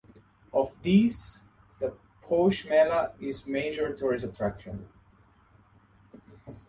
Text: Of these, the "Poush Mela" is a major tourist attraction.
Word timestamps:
Of 0.51 0.75
these, 0.81 1.41
the 1.79 1.93
"Poush 2.23 2.67
Mela" 2.67 3.13
is 3.19 3.45
a 3.45 3.49
major 3.51 3.93
tourist 3.95 4.25
attraction. 4.25 4.87